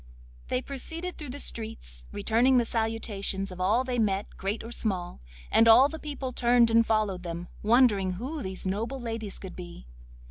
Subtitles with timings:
[0.47, 5.21] They proceeded through the streets, returning the salutations of all they met, great or small,
[5.51, 9.85] and all the people turned and followed them, wondering who these noble ladies could be.